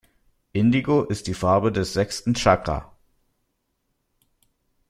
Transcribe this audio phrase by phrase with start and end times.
[0.51, 2.91] Indigo ist die Farbe des sechsten Chakra.